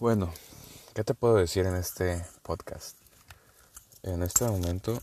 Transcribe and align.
Bueno, 0.00 0.30
¿qué 0.94 1.02
te 1.02 1.14
puedo 1.14 1.36
decir 1.36 1.64
en 1.64 1.74
este 1.74 2.22
podcast? 2.42 2.98
En 4.02 4.22
este 4.22 4.44
momento 4.44 5.00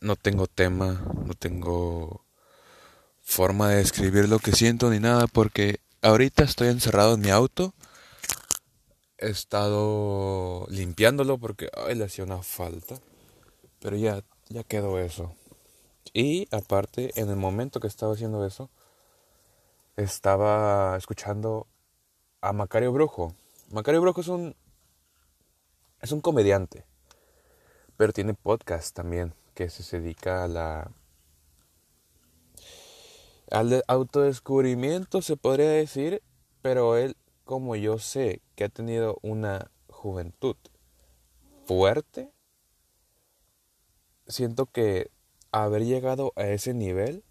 no 0.00 0.14
tengo 0.14 0.46
tema, 0.46 1.04
no 1.24 1.34
tengo 1.34 2.24
forma 3.20 3.70
de 3.70 3.76
describir 3.76 4.28
lo 4.28 4.38
que 4.38 4.52
siento 4.52 4.90
ni 4.90 5.00
nada 5.00 5.26
porque 5.26 5.80
ahorita 6.02 6.44
estoy 6.44 6.68
encerrado 6.68 7.14
en 7.14 7.22
mi 7.22 7.30
auto. 7.30 7.74
He 9.18 9.28
estado 9.28 10.66
limpiándolo 10.68 11.38
porque 11.38 11.70
ay, 11.76 11.96
le 11.96 12.04
hacía 12.04 12.22
una 12.22 12.42
falta. 12.42 12.94
Pero 13.80 13.96
ya, 13.96 14.22
ya 14.48 14.62
quedó 14.62 15.00
eso. 15.00 15.34
Y 16.12 16.46
aparte, 16.54 17.10
en 17.20 17.28
el 17.28 17.36
momento 17.36 17.80
que 17.80 17.88
estaba 17.88 18.12
haciendo 18.12 18.46
eso, 18.46 18.70
estaba 19.96 20.96
escuchando 20.96 21.66
a 22.44 22.52
Macario 22.52 22.92
Brujo. 22.92 23.34
Macario 23.70 24.02
Brujo 24.02 24.20
es 24.20 24.28
un 24.28 24.54
es 26.02 26.12
un 26.12 26.20
comediante, 26.20 26.84
pero 27.96 28.12
tiene 28.12 28.34
podcast 28.34 28.94
también 28.94 29.32
que 29.54 29.70
se 29.70 29.98
dedica 29.98 30.44
a 30.44 30.48
la 30.48 30.90
al 33.50 33.82
autodescubrimiento 33.88 35.22
se 35.22 35.38
podría 35.38 35.70
decir, 35.70 36.22
pero 36.60 36.98
él 36.98 37.16
como 37.44 37.76
yo 37.76 37.98
sé 37.98 38.42
que 38.56 38.64
ha 38.64 38.68
tenido 38.68 39.18
una 39.22 39.70
juventud 39.88 40.56
fuerte, 41.66 42.30
siento 44.26 44.66
que 44.66 45.10
haber 45.50 45.86
llegado 45.86 46.34
a 46.36 46.42
ese 46.42 46.74
nivel 46.74 47.24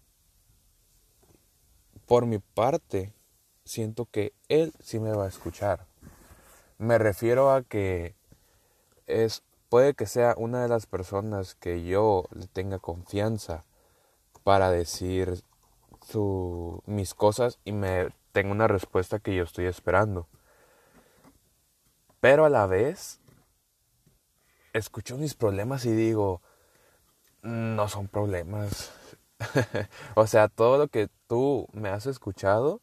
por 2.04 2.26
mi 2.26 2.40
parte 2.40 3.13
siento 3.64 4.06
que 4.06 4.32
él 4.48 4.72
sí 4.80 5.00
me 5.00 5.12
va 5.12 5.24
a 5.24 5.28
escuchar. 5.28 5.86
Me 6.78 6.98
refiero 6.98 7.52
a 7.52 7.62
que 7.62 8.14
es 9.06 9.42
puede 9.68 9.94
que 9.94 10.06
sea 10.06 10.34
una 10.36 10.62
de 10.62 10.68
las 10.68 10.86
personas 10.86 11.56
que 11.56 11.84
yo 11.84 12.26
le 12.30 12.46
tenga 12.46 12.78
confianza 12.78 13.64
para 14.44 14.70
decir 14.70 15.42
su, 16.06 16.82
mis 16.86 17.14
cosas 17.14 17.58
y 17.64 17.72
me 17.72 18.10
tenga 18.32 18.52
una 18.52 18.68
respuesta 18.68 19.18
que 19.18 19.34
yo 19.34 19.42
estoy 19.42 19.66
esperando. 19.66 20.28
Pero 22.20 22.44
a 22.44 22.50
la 22.50 22.66
vez 22.66 23.20
escucho 24.72 25.16
mis 25.16 25.34
problemas 25.34 25.84
y 25.86 25.92
digo, 25.92 26.40
no 27.42 27.88
son 27.88 28.08
problemas. 28.08 28.92
o 30.14 30.26
sea, 30.26 30.48
todo 30.48 30.78
lo 30.78 30.88
que 30.88 31.08
tú 31.26 31.68
me 31.72 31.88
has 31.88 32.06
escuchado 32.06 32.80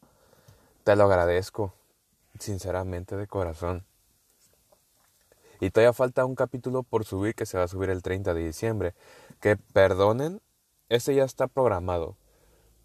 te 0.84 0.96
lo 0.96 1.06
agradezco, 1.06 1.74
sinceramente 2.40 3.16
de 3.16 3.28
corazón. 3.28 3.86
Y 5.60 5.70
todavía 5.70 5.94
falta 5.94 6.26
un 6.26 6.36
capítulo 6.36 6.82
por 6.82 7.06
subir 7.06 7.36
que 7.36 7.46
se 7.46 7.58
va 7.58 7.66
a 7.66 7.68
subir 7.68 7.92
el 7.92 8.02
30 8.02 8.34
de 8.34 8.44
diciembre. 8.44 8.96
Que 9.40 9.58
perdonen, 9.58 10.42
ese 10.90 11.14
ya 11.14 11.24
está 11.24 11.48
programado. 11.48 12.18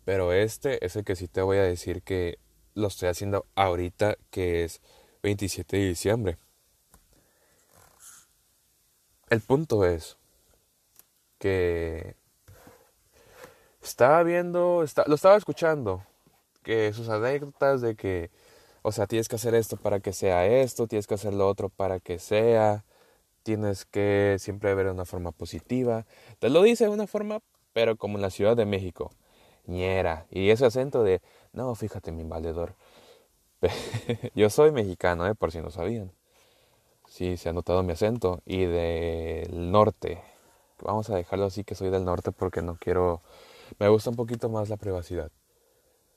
Pero 0.04 0.32
este 0.32 0.84
es 0.84 0.94
el 0.96 1.04
que 1.04 1.16
sí 1.16 1.26
te 1.26 1.40
voy 1.40 1.56
a 1.56 1.62
decir 1.62 2.02
que 2.02 2.38
lo 2.74 2.88
estoy 2.88 3.08
haciendo 3.08 3.46
ahorita, 3.54 4.16
que 4.30 4.64
es 4.64 4.82
27 5.22 5.78
de 5.78 5.84
diciembre. 5.84 6.38
El 9.30 9.40
punto 9.40 9.84
es 9.86 10.18
que 11.38 12.14
estaba 13.82 14.22
viendo, 14.22 14.84
lo 15.06 15.14
estaba 15.14 15.36
escuchando 15.36 16.04
que 16.66 16.92
sus 16.92 17.08
anécdotas 17.08 17.80
de 17.80 17.94
que, 17.94 18.30
o 18.82 18.90
sea, 18.90 19.06
tienes 19.06 19.28
que 19.28 19.36
hacer 19.36 19.54
esto 19.54 19.76
para 19.76 20.00
que 20.00 20.12
sea 20.12 20.46
esto, 20.46 20.88
tienes 20.88 21.06
que 21.06 21.14
hacer 21.14 21.32
lo 21.32 21.48
otro 21.48 21.68
para 21.68 22.00
que 22.00 22.18
sea, 22.18 22.84
tienes 23.44 23.84
que 23.84 24.36
siempre 24.40 24.74
ver 24.74 24.86
de 24.86 24.92
una 24.92 25.04
forma 25.04 25.30
positiva. 25.30 26.06
Te 26.40 26.50
lo 26.50 26.62
dice 26.64 26.84
de 26.84 26.90
una 26.90 27.06
forma, 27.06 27.40
pero 27.72 27.96
como 27.96 28.18
en 28.18 28.22
la 28.22 28.30
Ciudad 28.30 28.56
de 28.56 28.66
México, 28.66 29.12
ñera. 29.66 30.26
Y 30.28 30.50
ese 30.50 30.66
acento 30.66 31.04
de, 31.04 31.22
no, 31.52 31.72
fíjate 31.76 32.10
mi 32.10 32.24
valedor. 32.24 32.74
Yo 34.34 34.50
soy 34.50 34.72
mexicano, 34.72 35.24
eh, 35.28 35.36
por 35.36 35.52
si 35.52 35.60
no 35.60 35.70
sabían. 35.70 36.10
Sí, 37.08 37.36
se 37.36 37.48
ha 37.48 37.52
notado 37.52 37.84
mi 37.84 37.92
acento. 37.92 38.42
Y 38.44 38.64
del 38.64 39.70
norte. 39.70 40.20
Vamos 40.82 41.10
a 41.10 41.16
dejarlo 41.16 41.46
así 41.46 41.64
que 41.64 41.76
soy 41.76 41.90
del 41.90 42.04
norte 42.04 42.32
porque 42.32 42.62
no 42.62 42.76
quiero... 42.76 43.22
Me 43.78 43.88
gusta 43.88 44.10
un 44.10 44.16
poquito 44.16 44.48
más 44.48 44.68
la 44.68 44.76
privacidad 44.76 45.30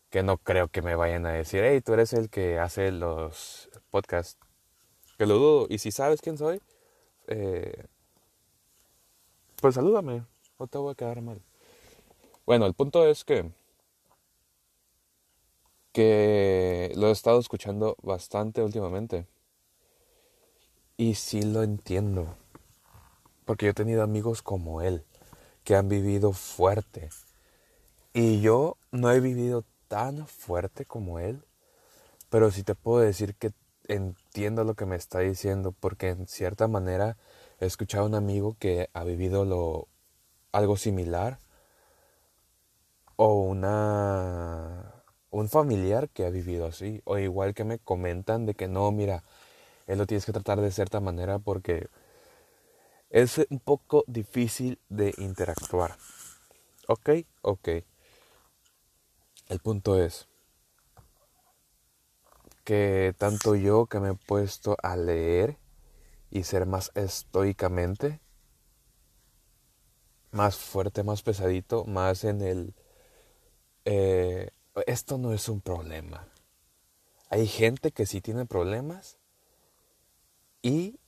que 0.09 0.23
no 0.23 0.37
creo 0.37 0.69
que 0.69 0.81
me 0.81 0.95
vayan 0.95 1.25
a 1.25 1.31
decir, 1.31 1.63
hey, 1.63 1.81
tú 1.81 1.93
eres 1.93 2.13
el 2.13 2.29
que 2.29 2.59
hace 2.59 2.91
los 2.91 3.69
podcasts. 3.91 4.37
Que 5.17 5.25
lo 5.25 5.35
dudo. 5.35 5.67
Y 5.69 5.79
si 5.79 5.91
sabes 5.91 6.21
quién 6.21 6.37
soy, 6.37 6.61
eh, 7.27 7.85
pues 9.61 9.75
salúdame. 9.75 10.23
No 10.59 10.67
te 10.67 10.77
voy 10.77 10.91
a 10.91 10.95
quedar 10.95 11.21
mal. 11.21 11.41
Bueno, 12.45 12.65
el 12.65 12.73
punto 12.73 13.05
es 13.07 13.23
que 13.23 13.51
que 15.91 16.91
lo 16.95 17.09
he 17.09 17.11
estado 17.11 17.39
escuchando 17.39 17.97
bastante 18.01 18.61
últimamente. 18.61 19.25
Y 20.97 21.15
sí 21.15 21.41
lo 21.41 21.63
entiendo. 21.63 22.35
Porque 23.45 23.65
yo 23.65 23.71
he 23.71 23.73
tenido 23.73 24.03
amigos 24.03 24.41
como 24.41 24.81
él, 24.81 25.03
que 25.63 25.75
han 25.75 25.89
vivido 25.89 26.33
fuerte. 26.33 27.09
Y 28.13 28.41
yo 28.41 28.77
no 28.91 29.11
he 29.11 29.19
vivido 29.19 29.65
tan 29.89 30.25
fuerte 30.27 30.85
como 30.85 31.19
él, 31.19 31.43
pero 32.29 32.51
sí 32.51 32.63
te 32.63 32.75
puedo 32.75 32.99
decir 32.99 33.35
que 33.35 33.51
entiendo 33.89 34.63
lo 34.63 34.75
que 34.75 34.85
me 34.85 34.95
está 34.95 35.19
diciendo, 35.19 35.73
porque 35.77 36.09
en 36.09 36.27
cierta 36.27 36.69
manera 36.69 37.17
he 37.59 37.65
escuchado 37.65 38.05
a 38.05 38.07
un 38.07 38.15
amigo 38.15 38.55
que 38.59 38.89
ha 38.93 39.03
vivido 39.03 39.45
lo, 39.45 39.89
algo 40.53 40.77
similar, 40.77 41.39
o 43.17 43.33
una 43.35 45.03
un 45.31 45.49
familiar 45.49 46.09
que 46.09 46.25
ha 46.25 46.29
vivido 46.29 46.65
así, 46.65 47.01
o 47.05 47.17
igual 47.17 47.53
que 47.53 47.63
me 47.63 47.79
comentan 47.79 48.45
de 48.45 48.53
que 48.55 48.67
no, 48.67 48.91
mira, 48.91 49.23
él 49.87 49.97
lo 49.97 50.07
tienes 50.07 50.25
que 50.25 50.31
tratar 50.31 50.61
de 50.61 50.71
cierta 50.71 50.99
manera 50.99 51.39
porque 51.39 51.87
es 53.09 53.45
un 53.49 53.59
poco 53.59 54.03
difícil 54.07 54.79
de 54.89 55.13
interactuar. 55.17 55.97
Ok, 56.87 57.09
ok. 57.41 57.69
El 59.49 59.59
punto 59.59 59.99
es 59.99 60.27
que 62.63 63.15
tanto 63.17 63.55
yo 63.55 63.87
que 63.87 63.99
me 63.99 64.11
he 64.11 64.13
puesto 64.13 64.77
a 64.83 64.95
leer 64.95 65.57
y 66.29 66.43
ser 66.43 66.67
más 66.67 66.91
estoicamente, 66.93 68.21
más 70.29 70.55
fuerte, 70.55 71.01
más 71.01 71.23
pesadito, 71.23 71.83
más 71.85 72.23
en 72.25 72.41
el... 72.43 72.75
Eh, 73.85 74.51
esto 74.85 75.17
no 75.17 75.33
es 75.33 75.49
un 75.49 75.61
problema. 75.61 76.27
Hay 77.31 77.47
gente 77.47 77.91
que 77.91 78.05
sí 78.05 78.21
tiene 78.21 78.45
problemas 78.45 79.17
y 80.61 80.99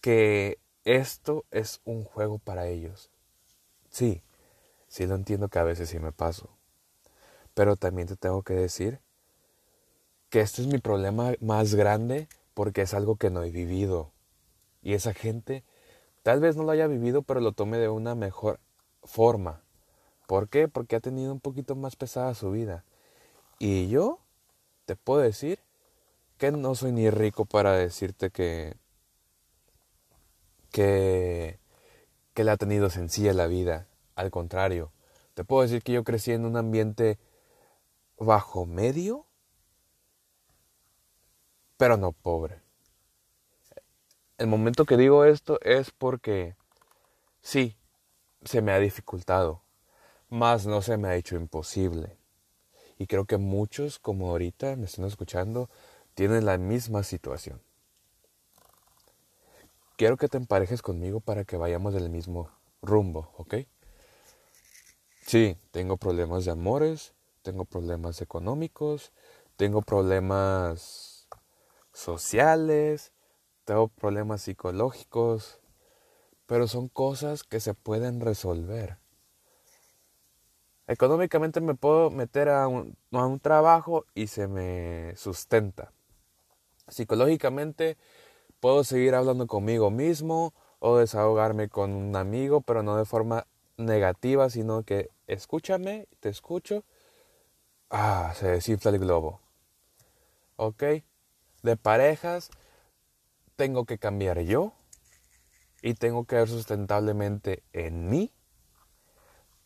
que 0.00 0.60
esto 0.84 1.44
es 1.50 1.80
un 1.84 2.04
juego 2.04 2.38
para 2.38 2.68
ellos. 2.68 3.10
Sí, 3.90 4.22
sí 4.86 5.04
lo 5.06 5.16
entiendo 5.16 5.48
que 5.48 5.58
a 5.58 5.64
veces 5.64 5.88
sí 5.88 5.98
me 5.98 6.12
paso. 6.12 6.57
Pero 7.58 7.74
también 7.74 8.06
te 8.06 8.14
tengo 8.14 8.44
que 8.44 8.54
decir 8.54 9.00
que 10.30 10.38
este 10.42 10.62
es 10.62 10.68
mi 10.68 10.78
problema 10.78 11.32
más 11.40 11.74
grande 11.74 12.28
porque 12.54 12.82
es 12.82 12.94
algo 12.94 13.16
que 13.16 13.30
no 13.30 13.42
he 13.42 13.50
vivido. 13.50 14.12
Y 14.80 14.92
esa 14.92 15.12
gente 15.12 15.64
tal 16.22 16.38
vez 16.38 16.54
no 16.54 16.62
lo 16.62 16.70
haya 16.70 16.86
vivido, 16.86 17.22
pero 17.22 17.40
lo 17.40 17.50
tome 17.50 17.78
de 17.78 17.88
una 17.88 18.14
mejor 18.14 18.60
forma. 19.02 19.60
¿Por 20.28 20.48
qué? 20.48 20.68
Porque 20.68 20.94
ha 20.94 21.00
tenido 21.00 21.32
un 21.32 21.40
poquito 21.40 21.74
más 21.74 21.96
pesada 21.96 22.32
su 22.36 22.52
vida. 22.52 22.84
Y 23.58 23.88
yo 23.88 24.20
te 24.84 24.94
puedo 24.94 25.18
decir 25.18 25.58
que 26.36 26.52
no 26.52 26.76
soy 26.76 26.92
ni 26.92 27.10
rico 27.10 27.44
para 27.44 27.72
decirte 27.72 28.30
que 28.30 28.76
que 30.70 31.58
que 32.34 32.44
le 32.44 32.52
ha 32.52 32.56
tenido 32.56 32.88
sencilla 32.88 33.32
la 33.32 33.48
vida. 33.48 33.88
Al 34.14 34.30
contrario, 34.30 34.92
te 35.34 35.42
puedo 35.42 35.62
decir 35.62 35.82
que 35.82 35.90
yo 35.90 36.04
crecí 36.04 36.30
en 36.30 36.44
un 36.44 36.56
ambiente 36.56 37.18
bajo 38.18 38.66
medio, 38.66 39.26
pero 41.76 41.96
no 41.96 42.12
pobre. 42.12 42.60
El 44.36 44.46
momento 44.46 44.84
que 44.84 44.96
digo 44.96 45.24
esto 45.24 45.58
es 45.62 45.90
porque 45.90 46.56
sí, 47.40 47.76
se 48.44 48.62
me 48.62 48.72
ha 48.72 48.78
dificultado, 48.78 49.62
más 50.28 50.66
no 50.66 50.82
se 50.82 50.96
me 50.96 51.08
ha 51.08 51.16
hecho 51.16 51.36
imposible. 51.36 52.16
Y 52.98 53.06
creo 53.06 53.24
que 53.24 53.36
muchos, 53.36 53.98
como 53.98 54.30
ahorita 54.30 54.76
me 54.76 54.86
están 54.86 55.04
escuchando, 55.04 55.70
tienen 56.14 56.44
la 56.44 56.58
misma 56.58 57.04
situación. 57.04 57.62
Quiero 59.96 60.16
que 60.16 60.28
te 60.28 60.36
emparejes 60.36 60.82
conmigo 60.82 61.20
para 61.20 61.44
que 61.44 61.56
vayamos 61.56 61.94
del 61.94 62.10
mismo 62.10 62.50
rumbo, 62.82 63.32
¿ok? 63.36 63.54
Sí, 65.26 65.56
tengo 65.72 65.96
problemas 65.96 66.44
de 66.44 66.52
amores, 66.52 67.14
tengo 67.48 67.64
problemas 67.64 68.20
económicos, 68.20 69.10
tengo 69.56 69.80
problemas 69.80 71.26
sociales, 71.94 73.14
tengo 73.64 73.88
problemas 73.88 74.42
psicológicos, 74.42 75.58
pero 76.44 76.68
son 76.68 76.88
cosas 76.88 77.44
que 77.44 77.60
se 77.60 77.72
pueden 77.72 78.20
resolver. 78.20 78.98
Económicamente 80.86 81.62
me 81.62 81.74
puedo 81.74 82.10
meter 82.10 82.50
a 82.50 82.68
un, 82.68 82.98
a 83.12 83.24
un 83.24 83.40
trabajo 83.40 84.04
y 84.14 84.26
se 84.26 84.46
me 84.46 85.16
sustenta. 85.16 85.90
Psicológicamente 86.86 87.96
puedo 88.60 88.84
seguir 88.84 89.14
hablando 89.14 89.46
conmigo 89.46 89.90
mismo 89.90 90.52
o 90.80 90.98
desahogarme 90.98 91.70
con 91.70 91.94
un 91.94 92.14
amigo, 92.14 92.60
pero 92.60 92.82
no 92.82 92.98
de 92.98 93.06
forma 93.06 93.46
negativa, 93.78 94.50
sino 94.50 94.82
que 94.82 95.08
escúchame, 95.26 96.08
te 96.20 96.28
escucho. 96.28 96.84
Ah, 97.90 98.34
se 98.36 98.48
desinfla 98.48 98.90
el 98.90 98.98
globo. 98.98 99.40
¿Ok? 100.56 100.82
De 101.62 101.76
parejas, 101.76 102.50
tengo 103.56 103.84
que 103.84 103.98
cambiar 103.98 104.40
yo 104.40 104.72
y 105.82 105.94
tengo 105.94 106.24
que 106.24 106.36
ver 106.36 106.48
sustentablemente 106.48 107.62
en 107.72 108.08
mí 108.08 108.32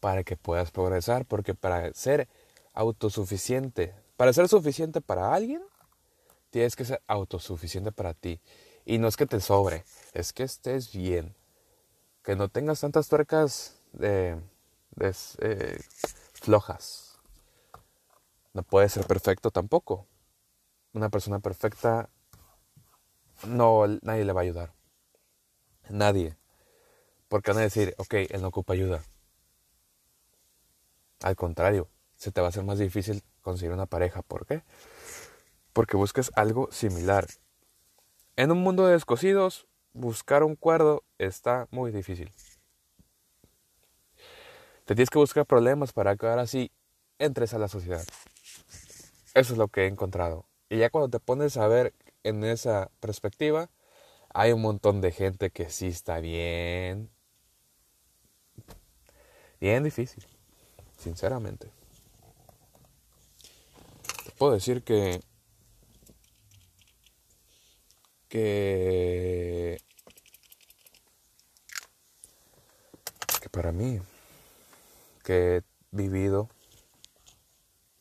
para 0.01 0.25
que 0.25 0.37
puedas 0.37 0.71
progresar, 0.71 1.25
porque 1.27 1.55
para 1.55 1.93
ser 1.95 2.29
autosuficiente, 2.75 3.95
para 4.17 4.33
ser 4.33 4.49
suficiente 4.49 5.01
para 5.01 5.35
alguien, 5.35 5.63
tienes 6.51 6.77
que 6.77 6.85
ser 6.85 7.03
autosuficiente 7.07 7.93
para 7.93 8.15
ti. 8.15 8.41
Y 8.85 8.99
no 8.99 9.09
es 9.09 9.17
que 9.17 9.27
te 9.27 9.41
sobre, 9.41 9.85
es 10.13 10.33
que 10.33 10.43
estés 10.43 10.93
bien. 10.93 11.35
Que 12.23 12.37
no 12.37 12.49
tengas 12.49 12.81
tantas 12.81 13.09
tuercas 13.09 13.77
de, 13.93 14.39
eh, 15.39 15.81
flojas. 16.35 17.02
No 18.53 18.63
puede 18.63 18.89
ser 18.89 19.07
perfecto 19.07 19.51
tampoco. 19.51 20.07
Una 20.93 21.09
persona 21.09 21.39
perfecta 21.39 22.11
no 23.47 23.87
nadie 24.03 24.25
le 24.25 24.33
va 24.33 24.41
a 24.41 24.45
ayudar. 24.45 24.75
Nadie. 25.89 26.37
Porque 27.29 27.51
van 27.51 27.61
a 27.61 27.65
decir, 27.65 27.95
ok, 27.97 28.15
él 28.31 28.43
no 28.43 28.49
ocupa 28.49 28.75
ayuda. 28.75 29.03
Al 31.23 31.37
contrario, 31.37 31.89
se 32.17 32.31
te 32.31 32.41
va 32.41 32.49
a 32.49 32.51
hacer 32.51 32.65
más 32.65 32.79
difícil 32.79 33.23
conseguir 33.41 33.73
una 33.73 33.87
pareja. 33.87 34.23
¿Por 34.23 34.47
qué? 34.47 34.63
Porque 35.73 35.97
buscas 35.97 36.31
algo 36.35 36.71
similar. 36.71 37.27
En 38.37 38.51
un 38.51 38.59
mundo 38.59 38.87
de 38.87 38.93
descosidos, 38.93 39.67
buscar 39.93 40.43
un 40.43 40.57
cuerdo 40.57 41.05
está 41.19 41.69
muy 41.71 41.91
difícil. 41.91 42.31
Te 44.85 44.95
tienes 44.95 45.11
que 45.11 45.19
buscar 45.19 45.47
problemas 45.47 45.93
para 45.93 46.17
que 46.17 46.27
ahora 46.27 46.47
sí 46.47 46.71
entres 47.19 47.55
a 47.55 47.59
la 47.59 47.69
sociedad. 47.69 48.05
Eso 49.35 49.53
es 49.55 49.59
lo 49.59 49.69
que 49.69 49.83
he 49.83 49.87
encontrado. 49.87 50.47
Y 50.69 50.79
ya 50.79 50.91
cuando 50.91 51.09
te 51.09 51.21
pones 51.21 51.57
a 51.57 51.67
ver 51.67 51.95
en 52.23 52.45
esa 52.45 52.91
perspectiva, 53.01 53.71
hay 54.35 54.53
un 54.53 54.63
montón 54.63 55.01
de 55.01 55.13
gente 55.13 55.51
que 55.51 55.71
sí 55.71 55.89
está 55.89 56.21
bien. 56.21 57.11
Bien 59.61 59.85
difícil, 59.85 60.27
sinceramente. 60.99 61.71
Te 64.25 64.31
puedo 64.33 64.53
decir 64.53 64.83
que 64.83 65.21
que, 68.33 69.79
que 73.43 73.49
para 73.51 73.73
mí, 73.73 74.01
que 75.23 75.57
he 75.57 75.63
vivido 75.91 76.49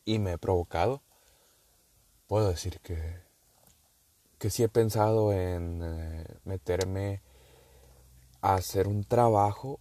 y 0.06 0.18
me 0.18 0.32
he 0.32 0.38
provocado, 0.38 1.02
puedo 2.26 2.48
decir 2.48 2.80
que, 2.80 3.20
que 4.38 4.50
sí 4.50 4.62
he 4.62 4.68
pensado 4.68 5.32
en 5.32 5.80
eh, 5.82 6.24
meterme 6.44 7.22
a 8.40 8.54
hacer 8.54 8.88
un 8.88 9.04
trabajo, 9.04 9.80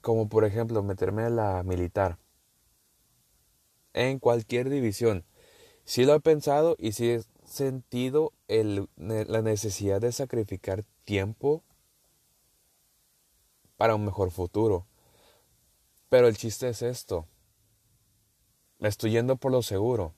como 0.00 0.28
por 0.28 0.44
ejemplo 0.44 0.82
meterme 0.82 1.24
a 1.24 1.30
la 1.30 1.62
militar, 1.62 2.18
en 3.92 4.18
cualquier 4.18 4.70
división. 4.70 5.24
Sí 5.84 6.04
lo 6.04 6.14
he 6.14 6.20
pensado 6.20 6.76
y 6.78 6.92
sí 6.92 7.18
sentido 7.44 8.32
el, 8.48 8.88
la 8.96 9.42
necesidad 9.42 10.00
de 10.00 10.12
sacrificar 10.12 10.84
tiempo 11.04 11.62
para 13.76 13.94
un 13.94 14.04
mejor 14.04 14.30
futuro. 14.30 14.86
Pero 16.08 16.28
el 16.28 16.36
chiste 16.36 16.68
es 16.68 16.82
esto. 16.82 17.26
Me 18.78 18.88
estoy 18.88 19.12
yendo 19.12 19.36
por 19.36 19.52
lo 19.52 19.62
seguro. 19.62 20.14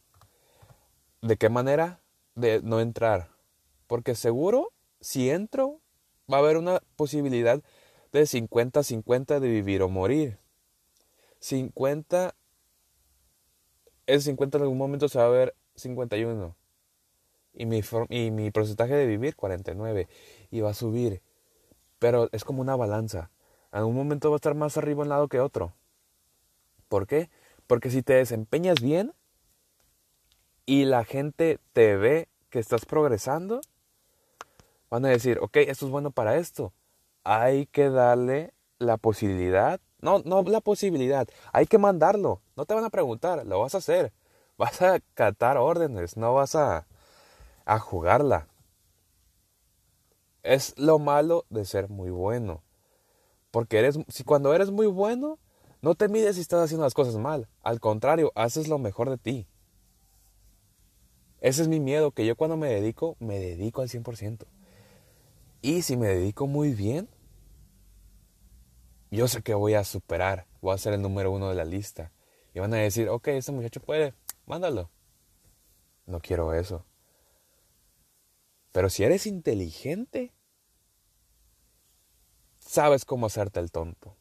¿De 1.23 1.37
qué 1.37 1.49
manera? 1.49 2.01
De 2.35 2.63
no 2.63 2.81
entrar. 2.81 3.31
Porque 3.87 4.15
seguro, 4.15 4.73
si 5.01 5.31
entro, 5.31 5.81
va 6.31 6.37
a 6.37 6.41
haber 6.41 6.57
una 6.57 6.81
posibilidad 6.97 7.61
de 8.13 8.23
50-50 8.23 9.41
de 9.41 9.49
vivir 9.49 9.83
o 9.83 9.89
morir. 9.89 10.39
50, 11.41 12.35
el 14.07 14.23
50 14.23 14.59
en 14.59 14.63
algún 14.63 14.79
momento 14.79 15.09
se 15.09 15.19
va 15.19 15.27
a 15.27 15.31
ver 15.31 15.55
51 15.77 16.57
y 17.53 17.67
mi, 17.67 17.83
y 18.09 18.31
mi 18.31 18.51
porcentaje 18.51 18.95
de 18.95 19.07
vivir 19.07 19.37
49 19.37 20.09
y 20.51 20.61
va 20.61 20.71
a 20.71 20.75
subir. 20.75 21.23
Pero 21.99 22.29
es 22.33 22.45
como 22.45 22.63
una 22.63 22.77
balanza. 22.77 23.31
En 23.73 23.85
un 23.85 23.95
momento 23.95 24.31
va 24.31 24.37
a 24.37 24.39
estar 24.39 24.55
más 24.55 24.77
arriba 24.77 25.03
un 25.03 25.09
lado 25.09 25.29
que 25.29 25.41
otro. 25.41 25.75
¿Por 26.89 27.07
qué? 27.07 27.29
Porque 27.67 27.91
si 27.91 28.03
te 28.03 28.15
desempeñas 28.15 28.81
bien 28.81 29.13
y 30.69 30.85
la 30.85 31.03
gente 31.05 31.61
te 31.73 31.97
ve 31.97 32.29
que 32.51 32.59
estás 32.59 32.85
progresando, 32.85 33.63
van 34.91 35.07
a 35.07 35.09
decir, 35.09 35.39
ok, 35.41 35.57
esto 35.57 35.87
es 35.87 35.91
bueno 35.91 36.11
para 36.11 36.37
esto. 36.37 36.75
Hay 37.25 37.65
que 37.65 37.89
darle 37.89 38.53
la 38.79 38.99
posibilidad. 38.99 39.81
No, 40.03 40.19
no 40.27 40.43
la 40.43 40.61
posibilidad. 40.61 41.27
Hay 41.55 41.65
que 41.65 41.79
mandarlo. 41.79 42.43
No 42.55 42.67
te 42.67 42.75
van 42.75 42.85
a 42.85 42.91
preguntar, 42.91 43.47
lo 43.47 43.61
vas 43.61 43.75
a 43.75 43.79
hacer. 43.79 44.13
Vas 44.59 44.83
a 44.83 45.01
catar 45.15 45.57
órdenes, 45.57 46.19
no 46.19 46.35
vas 46.35 46.55
a 46.55 46.87
a 47.65 47.79
jugarla. 47.79 48.47
Es 50.43 50.75
lo 50.77 50.99
malo 50.99 51.47
de 51.49 51.65
ser 51.65 51.89
muy 51.89 52.11
bueno. 52.11 52.63
Porque 53.51 53.79
eres, 53.79 53.99
si 54.09 54.23
cuando 54.23 54.53
eres 54.53 54.71
muy 54.71 54.87
bueno, 54.87 55.39
no 55.81 55.95
te 55.95 56.09
mides 56.09 56.37
si 56.37 56.43
estás 56.43 56.63
haciendo 56.63 56.85
las 56.85 56.93
cosas 56.93 57.17
mal. 57.17 57.49
Al 57.63 57.81
contrario, 57.81 58.33
haces 58.35 58.69
lo 58.69 58.77
mejor 58.79 59.09
de 59.09 59.17
ti. 59.17 59.47
Ese 61.41 61.63
es 61.63 61.69
mi 61.69 61.81
miedo, 61.81 62.11
que 62.11 62.27
yo 62.27 62.37
cuando 62.37 62.57
me 62.57 62.69
dedico, 62.69 63.17
me 63.21 63.39
dedico 63.39 63.83
al 63.83 63.89
100%. 63.89 64.47
Y 65.63 65.83
si 65.83 65.97
me 65.97 66.09
dedico 66.09 66.47
muy 66.47 66.75
bien, 66.75 67.09
yo 69.11 69.29
sé 69.29 69.43
que 69.43 69.55
voy 69.55 69.75
a 69.75 69.85
superar, 69.85 70.47
voy 70.61 70.75
a 70.75 70.79
ser 70.79 70.95
el 70.95 71.03
número 71.03 71.31
uno 71.31 71.49
de 71.49 71.55
la 71.55 71.65
lista. 71.65 72.13
Y 72.55 72.61
van 72.61 72.75
a 72.75 72.79
decir, 72.79 73.09
ok, 73.09 73.29
este 73.29 73.53
muchacho 73.53 73.81
puede, 73.81 74.15
mándalo. 74.47 74.91
No 76.07 76.21
quiero 76.21 76.53
eso. 76.55 76.85
Pero 78.73 78.91
si 78.91 79.05
eres 79.05 79.27
inteligente, 79.27 80.33
sabes 82.59 83.05
cómo 83.05 83.27
hacerte 83.27 83.61
el 83.61 83.71
tonto. 83.71 84.17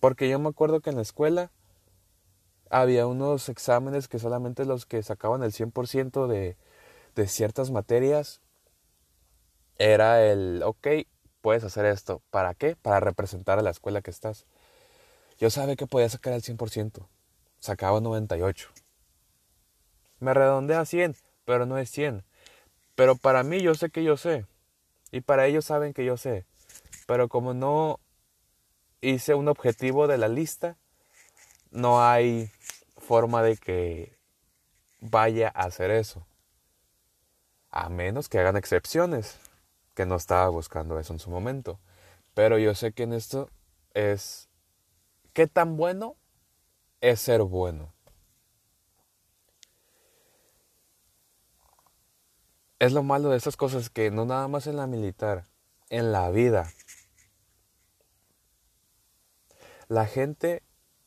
Porque 0.00 0.28
yo 0.28 0.38
me 0.38 0.48
acuerdo 0.48 0.80
que 0.80 0.90
en 0.90 0.96
la 0.96 1.02
escuela 1.02 1.50
había 2.74 3.06
unos 3.06 3.48
exámenes 3.48 4.08
que 4.08 4.18
solamente 4.18 4.64
los 4.64 4.84
que 4.84 5.00
sacaban 5.04 5.44
el 5.44 5.52
100% 5.52 6.26
de, 6.26 6.56
de 7.14 7.28
ciertas 7.28 7.70
materias 7.70 8.40
era 9.78 10.24
el, 10.24 10.60
ok, 10.64 10.88
puedes 11.40 11.62
hacer 11.62 11.84
esto. 11.84 12.20
¿Para 12.30 12.54
qué? 12.54 12.74
Para 12.74 12.98
representar 12.98 13.60
a 13.60 13.62
la 13.62 13.70
escuela 13.70 14.02
que 14.02 14.10
estás. 14.10 14.46
Yo 15.38 15.50
sabía 15.50 15.76
que 15.76 15.86
podía 15.86 16.08
sacar 16.08 16.32
el 16.32 16.42
100%. 16.42 17.06
Sacaba 17.60 18.00
98. 18.00 18.70
Me 20.18 20.34
redondeé 20.34 20.76
a 20.76 20.84
100 20.84 21.14
pero 21.44 21.66
no 21.66 21.78
es 21.78 21.90
100. 21.90 22.24
Pero 22.96 23.14
para 23.14 23.44
mí 23.44 23.60
yo 23.60 23.74
sé 23.74 23.90
que 23.90 24.02
yo 24.02 24.16
sé. 24.16 24.46
Y 25.12 25.20
para 25.20 25.46
ellos 25.46 25.64
saben 25.64 25.92
que 25.92 26.04
yo 26.04 26.16
sé. 26.16 26.44
Pero 27.06 27.28
como 27.28 27.54
no 27.54 28.00
hice 29.00 29.34
un 29.34 29.46
objetivo 29.46 30.08
de 30.08 30.18
la 30.18 30.28
lista, 30.28 30.76
no 31.70 32.02
hay 32.02 32.50
forma 33.04 33.42
de 33.42 33.56
que 33.56 34.18
vaya 35.00 35.52
a 35.54 35.64
hacer 35.64 35.90
eso. 35.90 36.26
A 37.70 37.88
menos 37.88 38.28
que 38.28 38.38
hagan 38.38 38.56
excepciones, 38.56 39.38
que 39.94 40.06
no 40.06 40.16
estaba 40.16 40.48
buscando 40.48 40.98
eso 40.98 41.12
en 41.12 41.18
su 41.18 41.30
momento. 41.30 41.78
Pero 42.34 42.58
yo 42.58 42.74
sé 42.74 42.92
que 42.92 43.04
en 43.04 43.12
esto 43.12 43.50
es... 43.92 44.48
¿Qué 45.32 45.46
tan 45.46 45.76
bueno 45.76 46.16
es 47.00 47.20
ser 47.20 47.42
bueno? 47.42 47.92
Es 52.78 52.92
lo 52.92 53.02
malo 53.02 53.30
de 53.30 53.36
estas 53.36 53.56
cosas 53.56 53.90
que 53.90 54.10
no 54.10 54.24
nada 54.24 54.46
más 54.48 54.66
en 54.66 54.76
la 54.76 54.86
militar, 54.86 55.44
en 55.90 56.12
la 56.12 56.30
vida. 56.30 56.72
La 59.88 60.06
gente 60.06 60.62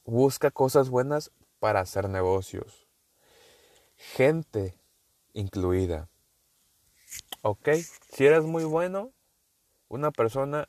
busca 0.06 0.52
cosas 0.52 0.90
buenas 0.90 1.32
para 1.60 1.80
hacer 1.80 2.10
negocios. 2.10 2.88
Gente 3.96 4.78
incluida. 5.34 6.10
¿Ok? 7.42 7.70
Si 8.12 8.26
eres 8.26 8.44
muy 8.44 8.64
bueno, 8.64 9.12
una 9.88 10.12
persona 10.12 10.68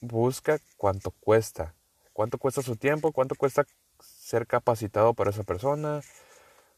busca 0.00 0.58
cuánto 0.76 1.10
cuesta. 1.10 1.74
Cuánto 2.12 2.38
cuesta 2.38 2.62
su 2.62 2.76
tiempo, 2.76 3.12
cuánto 3.12 3.34
cuesta 3.34 3.64
ser 4.00 4.46
capacitado 4.46 5.14
para 5.14 5.30
esa 5.30 5.42
persona, 5.42 6.00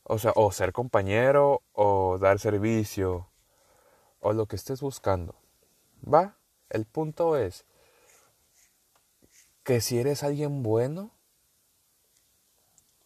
o 0.03 0.19
sea, 0.19 0.33
o 0.35 0.51
ser 0.53 0.73
compañero, 0.73 1.63
o 1.73 2.19
dar 2.19 2.39
servicio, 2.39 3.29
o 4.21 4.33
lo 4.33 4.47
que 4.47 4.57
estés 4.57 4.81
buscando. 4.81 5.35
¿Va? 6.03 6.37
El 6.71 6.85
punto 6.87 7.37
es 7.37 7.65
que 9.63 9.81
si 9.81 9.99
eres 9.99 10.23
alguien 10.23 10.63
bueno, 10.63 11.13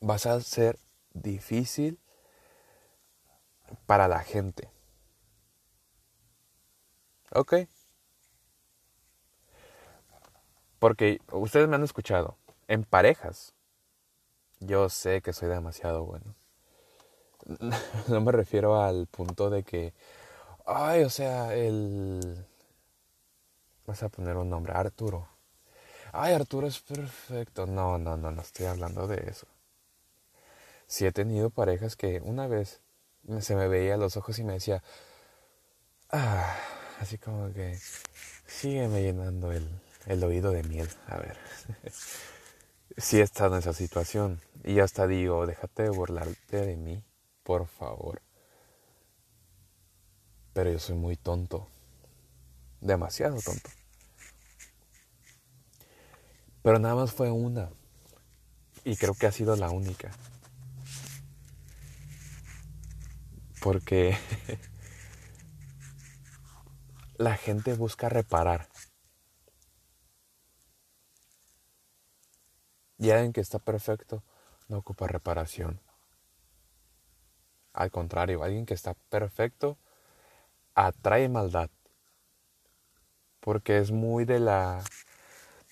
vas 0.02 0.26
a 0.26 0.40
ser 0.40 0.78
difícil 1.14 1.98
para 3.86 4.08
la 4.08 4.20
gente. 4.20 4.68
¿Ok? 7.34 7.54
Porque 10.78 11.20
ustedes 11.30 11.68
me 11.68 11.76
han 11.76 11.84
escuchado, 11.84 12.36
en 12.66 12.82
parejas, 12.82 13.54
yo 14.58 14.88
sé 14.88 15.22
que 15.22 15.32
soy 15.32 15.48
demasiado 15.48 16.04
bueno. 16.04 16.34
No 18.08 18.20
me 18.20 18.32
refiero 18.32 18.82
al 18.82 19.06
punto 19.06 19.48
de 19.48 19.62
que, 19.62 19.94
ay, 20.66 21.04
o 21.04 21.10
sea, 21.10 21.54
el... 21.54 22.46
Vas 23.86 24.02
a 24.02 24.08
poner 24.08 24.36
un 24.36 24.50
nombre, 24.50 24.72
Arturo. 24.74 25.28
Ay, 26.12 26.34
Arturo 26.34 26.66
es 26.66 26.80
perfecto. 26.80 27.66
No, 27.66 27.98
no, 27.98 28.16
no, 28.16 28.30
no 28.30 28.42
estoy 28.42 28.66
hablando 28.66 29.06
de 29.06 29.24
eso. 29.28 29.46
Sí 30.92 31.06
he 31.06 31.12
tenido 31.12 31.48
parejas 31.48 31.96
que 31.96 32.20
una 32.22 32.46
vez 32.46 32.82
se 33.40 33.56
me 33.56 33.66
veía 33.66 33.96
los 33.96 34.18
ojos 34.18 34.38
y 34.38 34.44
me 34.44 34.52
decía, 34.52 34.82
ah, 36.10 36.54
así 37.00 37.16
como 37.16 37.50
que, 37.50 37.78
sígueme 38.46 39.00
llenando 39.00 39.52
el, 39.52 39.66
el 40.04 40.22
oído 40.22 40.50
de 40.50 40.62
miel. 40.64 40.90
A 41.06 41.16
ver. 41.16 41.38
sí 42.98 43.20
he 43.20 43.22
estado 43.22 43.54
en 43.54 43.60
esa 43.60 43.72
situación. 43.72 44.42
Y 44.64 44.80
hasta 44.80 45.06
digo, 45.06 45.46
déjate 45.46 45.84
de 45.84 45.88
burlarte 45.88 46.60
de 46.60 46.76
mí, 46.76 47.02
por 47.42 47.68
favor. 47.68 48.20
Pero 50.52 50.72
yo 50.72 50.78
soy 50.78 50.96
muy 50.96 51.16
tonto. 51.16 51.68
Demasiado 52.82 53.40
tonto. 53.40 53.70
Pero 56.62 56.78
nada 56.78 56.96
más 56.96 57.12
fue 57.12 57.30
una. 57.30 57.70
Y 58.84 58.96
creo 58.96 59.14
que 59.14 59.26
ha 59.26 59.32
sido 59.32 59.56
la 59.56 59.70
única. 59.70 60.10
Porque 63.62 64.16
la 67.16 67.36
gente 67.36 67.74
busca 67.74 68.08
reparar. 68.08 68.68
Y 72.98 73.10
alguien 73.10 73.32
que 73.32 73.40
está 73.40 73.58
perfecto 73.58 74.22
no 74.68 74.78
ocupa 74.78 75.06
reparación. 75.06 75.80
Al 77.72 77.90
contrario, 77.90 78.42
alguien 78.42 78.66
que 78.66 78.74
está 78.74 78.94
perfecto 78.94 79.78
atrae 80.74 81.28
maldad. 81.28 81.70
Porque 83.40 83.78
es 83.78 83.90
muy 83.90 84.24
de 84.24 84.40
la 84.40 84.82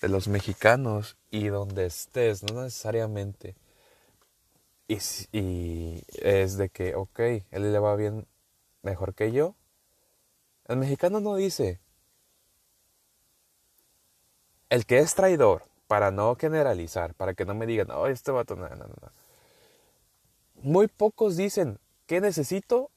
de 0.01 0.09
los 0.09 0.27
mexicanos 0.27 1.15
y 1.29 1.47
donde 1.47 1.85
estés, 1.85 2.43
no 2.43 2.63
necesariamente. 2.63 3.55
Y, 5.31 6.03
es 6.21 6.57
de 6.57 6.69
que, 6.69 6.95
ok, 6.95 7.19
él 7.19 7.71
le 7.71 7.79
va 7.79 7.95
bien 7.95 8.27
mejor 8.81 9.13
que 9.15 9.31
yo. 9.31 9.55
El 10.65 10.77
mexicano 10.77 11.21
no 11.21 11.35
dice, 11.35 11.79
el 14.69 14.85
que 14.85 14.99
es 14.99 15.15
traidor, 15.15 15.63
para 15.87 16.11
no 16.11 16.35
generalizar, 16.35 17.13
para 17.13 17.33
que 17.33 17.45
no 17.45 17.53
me 17.53 17.67
digan, 17.67 17.89
oh, 17.91 18.07
este 18.07 18.31
vato, 18.31 18.55
no, 18.57 18.67
no, 18.67 18.75
no. 18.75 19.11
Muy 20.55 20.87
pocos 20.87 21.37
dicen, 21.37 21.79
¿qué 22.05 22.19
necesito 22.19 22.91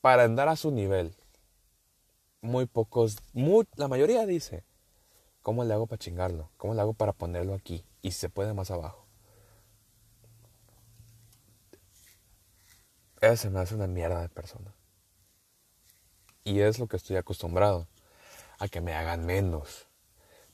para 0.00 0.22
andar 0.22 0.48
a 0.48 0.56
su 0.56 0.70
nivel? 0.70 1.16
Muy 2.42 2.66
pocos, 2.66 3.18
la 3.74 3.88
mayoría 3.88 4.24
dice, 4.24 4.64
¿cómo 5.42 5.64
le 5.64 5.74
hago 5.74 5.86
para 5.86 5.98
chingarlo? 5.98 6.50
¿Cómo 6.56 6.74
le 6.74 6.80
hago 6.80 6.94
para 6.94 7.12
ponerlo 7.12 7.54
aquí? 7.54 7.84
Y 8.02 8.12
se 8.12 8.28
puede 8.28 8.54
más 8.54 8.70
abajo. 8.70 9.01
Esa 13.22 13.36
se 13.36 13.50
me 13.50 13.60
hace 13.60 13.74
una 13.74 13.86
mierda 13.86 14.20
de 14.20 14.28
persona. 14.28 14.74
Y 16.44 16.60
es 16.60 16.78
lo 16.78 16.86
que 16.86 16.98
estoy 16.98 17.16
acostumbrado, 17.16 17.88
a 18.58 18.68
que 18.68 18.82
me 18.82 18.92
hagan 18.92 19.24
menos 19.24 19.86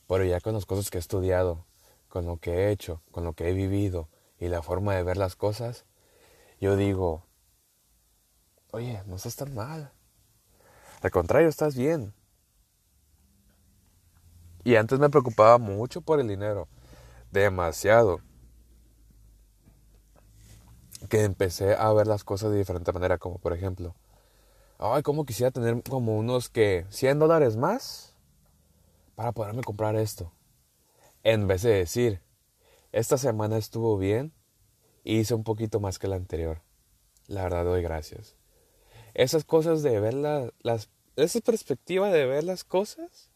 pero 0.09 0.25
ya 0.25 0.41
con 0.41 0.55
las 0.55 0.65
cosas 0.65 0.89
que 0.89 0.97
he 0.97 0.99
estudiado, 0.99 1.67
con 2.07 2.25
lo 2.25 2.37
que 2.37 2.51
he 2.51 2.71
hecho, 2.71 3.03
con 3.11 3.23
lo 3.23 3.33
que 3.33 3.47
he 3.47 3.53
vivido 3.53 4.09
y 4.39 4.47
la 4.47 4.63
forma 4.63 4.95
de 4.95 5.03
ver 5.03 5.17
las 5.17 5.35
cosas, 5.35 5.85
yo 6.59 6.75
digo, 6.75 7.27
oye, 8.71 9.03
no 9.05 9.17
estás 9.17 9.35
tan 9.35 9.53
mal. 9.53 9.91
Al 11.03 11.11
contrario, 11.11 11.47
estás 11.47 11.75
bien. 11.75 12.11
Y 14.63 14.77
antes 14.77 14.97
me 14.97 15.11
preocupaba 15.11 15.59
mucho 15.59 16.01
por 16.01 16.19
el 16.19 16.27
dinero. 16.27 16.67
Demasiado. 17.31 18.19
Que 21.07 21.23
empecé 21.23 21.75
a 21.75 21.93
ver 21.93 22.07
las 22.07 22.23
cosas 22.23 22.51
de 22.51 22.57
diferente 22.57 22.91
manera. 22.91 23.17
Como 23.17 23.37
por 23.37 23.53
ejemplo, 23.53 23.95
ay, 24.77 25.01
¿cómo 25.03 25.25
quisiera 25.25 25.51
tener 25.51 25.81
como 25.83 26.17
unos 26.17 26.49
que 26.49 26.85
100 26.89 27.19
dólares 27.19 27.55
más? 27.55 28.09
para 29.19 29.33
poderme 29.33 29.63
comprar 29.63 29.97
esto. 29.97 30.31
En 31.23 31.45
vez 31.45 31.63
de 31.63 31.73
decir, 31.73 32.21
esta 32.93 33.17
semana 33.17 33.57
estuvo 33.57 33.97
bien 33.97 34.31
y 35.03 35.19
hice 35.19 35.33
un 35.33 35.43
poquito 35.43 35.81
más 35.81 35.99
que 35.99 36.07
la 36.07 36.15
anterior. 36.15 36.61
La 37.27 37.43
verdad 37.43 37.65
doy 37.65 37.81
gracias. 37.81 38.37
Esas 39.13 39.43
cosas 39.43 39.83
de 39.83 39.99
ver 39.99 40.13
las... 40.13 40.89
Esa 41.17 41.41
perspectiva 41.41 42.09
de 42.11 42.25
ver 42.27 42.45
las 42.45 42.63
cosas 42.63 43.29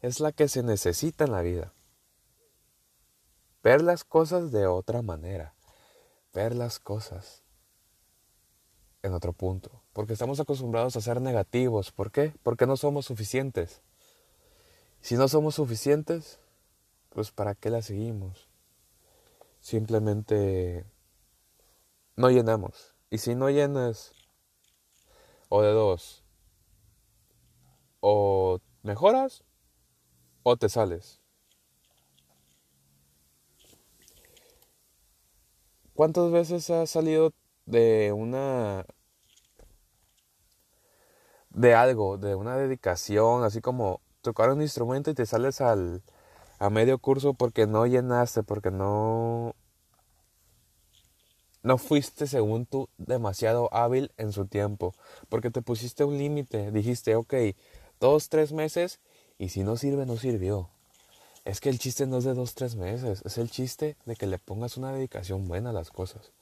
es 0.00 0.20
la 0.20 0.30
que 0.30 0.46
se 0.46 0.62
necesita 0.62 1.24
en 1.24 1.32
la 1.32 1.42
vida. 1.42 1.74
Ver 3.64 3.82
las 3.82 4.04
cosas 4.04 4.52
de 4.52 4.68
otra 4.68 5.02
manera. 5.02 5.56
Ver 6.32 6.54
las 6.54 6.78
cosas 6.78 7.42
en 9.02 9.14
otro 9.14 9.32
punto. 9.32 9.82
Porque 9.92 10.12
estamos 10.12 10.40
acostumbrados 10.40 10.96
a 10.96 11.00
ser 11.00 11.20
negativos. 11.20 11.92
¿Por 11.92 12.10
qué? 12.10 12.34
Porque 12.42 12.66
no 12.66 12.76
somos 12.76 13.06
suficientes. 13.06 13.82
Si 15.00 15.16
no 15.16 15.28
somos 15.28 15.54
suficientes, 15.54 16.38
pues 17.10 17.30
¿para 17.30 17.54
qué 17.54 17.70
la 17.70 17.82
seguimos? 17.82 18.48
Simplemente 19.60 20.84
no 22.16 22.30
llenamos. 22.30 22.94
Y 23.10 23.18
si 23.18 23.34
no 23.34 23.50
llenas, 23.50 24.12
o 25.48 25.62
de 25.62 25.72
dos, 25.72 26.22
o 28.00 28.60
mejoras 28.82 29.44
o 30.42 30.56
te 30.56 30.68
sales. 30.68 31.19
¿Cuántas 36.00 36.30
veces 36.30 36.70
has 36.70 36.88
salido 36.88 37.34
de 37.66 38.14
una 38.16 38.86
de 41.50 41.74
algo, 41.74 42.16
de 42.16 42.34
una 42.34 42.56
dedicación, 42.56 43.44
así 43.44 43.60
como 43.60 44.00
tocar 44.22 44.48
un 44.48 44.62
instrumento 44.62 45.10
y 45.10 45.14
te 45.14 45.26
sales 45.26 45.60
al, 45.60 46.02
a 46.58 46.70
medio 46.70 46.96
curso 46.96 47.34
porque 47.34 47.66
no 47.66 47.84
llenaste, 47.84 48.42
porque 48.42 48.70
no, 48.70 49.54
no 51.62 51.76
fuiste 51.76 52.26
según 52.26 52.64
tú 52.64 52.88
demasiado 52.96 53.68
hábil 53.70 54.10
en 54.16 54.32
su 54.32 54.46
tiempo, 54.46 54.94
porque 55.28 55.50
te 55.50 55.60
pusiste 55.60 56.04
un 56.04 56.16
límite, 56.16 56.70
dijiste, 56.70 57.14
ok, 57.14 57.34
dos, 58.00 58.30
tres 58.30 58.54
meses 58.54 59.00
y 59.36 59.50
si 59.50 59.64
no 59.64 59.76
sirve, 59.76 60.06
no 60.06 60.16
sirvió. 60.16 60.70
Es 61.44 61.60
que 61.60 61.68
el 61.70 61.78
chiste 61.78 62.06
no 62.06 62.18
es 62.18 62.24
de 62.24 62.34
dos, 62.34 62.54
tres 62.54 62.76
meses, 62.76 63.22
es 63.24 63.38
el 63.38 63.50
chiste 63.50 63.96
de 64.04 64.16
que 64.16 64.26
le 64.26 64.38
pongas 64.38 64.76
una 64.76 64.92
dedicación 64.92 65.48
buena 65.48 65.70
a 65.70 65.72
las 65.72 65.90
cosas. 65.90 66.32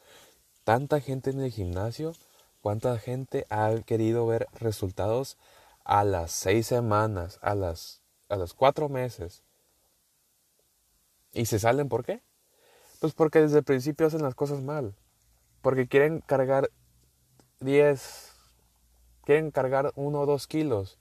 Tanta 0.64 1.00
gente 1.00 1.31
en 1.31 1.40
el 1.40 1.52
gimnasio, 1.52 2.14
cuánta 2.61 2.99
gente 2.99 3.47
ha 3.49 3.75
querido 3.87 4.26
ver 4.26 4.49
resultados 4.55 5.37
a 5.85 6.05
las 6.05 6.33
seis 6.33 6.67
semanas, 6.67 7.38
a 7.40 7.55
las, 7.55 8.02
a 8.28 8.37
los 8.37 8.55
cuatro 8.55 8.88
meses. 8.88 9.43
¿Y 11.33 11.47
se 11.47 11.59
salen 11.59 11.88
por 11.88 12.05
qué? 12.05 12.23
Pues 13.00 13.14
porque 13.14 13.40
desde 13.40 13.59
el 13.59 13.64
principio 13.64 14.07
hacen 14.07 14.23
las 14.23 14.35
cosas 14.35 14.61
mal. 14.61 14.95
Porque 15.62 15.88
quieren 15.88 16.21
cargar 16.21 16.71
10, 17.61 18.33
quieren 19.25 19.50
cargar 19.50 19.93
uno 19.95 20.21
o 20.21 20.26
dos 20.26 20.47
kilos 20.47 20.99